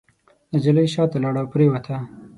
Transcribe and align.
نجلۍ 0.53 0.87
شاته 0.93 1.17
لاړه 1.23 1.39
او 1.43 1.47
پرېوته. 1.53 1.95